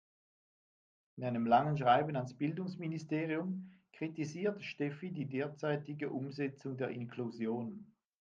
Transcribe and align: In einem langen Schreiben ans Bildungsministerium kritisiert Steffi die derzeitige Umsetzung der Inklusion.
In 1.17 1.25
einem 1.25 1.45
langen 1.45 1.77
Schreiben 1.77 2.15
ans 2.15 2.33
Bildungsministerium 2.33 3.69
kritisiert 3.93 4.63
Steffi 4.63 5.11
die 5.11 5.27
derzeitige 5.27 6.09
Umsetzung 6.09 6.75
der 6.75 6.89
Inklusion. 6.89 7.85